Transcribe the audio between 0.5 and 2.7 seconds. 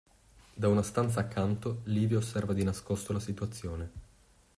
Da una stanza accanto Livia osserva di